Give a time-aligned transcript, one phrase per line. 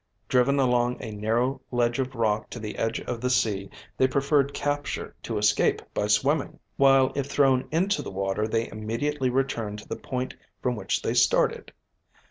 [0.27, 4.51] Driven along a narrow ledge of rock to the edge of the sea, they preferred
[4.51, 9.87] capture to escape by swimming, while if thrown into the water they immediately returned to
[9.87, 11.71] the point from which they started.